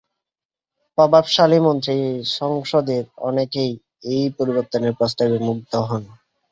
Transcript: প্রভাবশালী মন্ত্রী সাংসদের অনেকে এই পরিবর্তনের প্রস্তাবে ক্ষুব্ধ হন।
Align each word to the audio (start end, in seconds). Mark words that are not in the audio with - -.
প্রভাবশালী 0.97 1.59
মন্ত্রী 1.59 1.95
সাংসদের 2.35 3.03
অনেকে 3.21 3.63
এই 4.11 4.23
পরিবর্তনের 4.37 4.93
প্রস্তাবে 4.99 5.37
ক্ষুব্ধ 5.39 5.73
হন। 5.89 6.03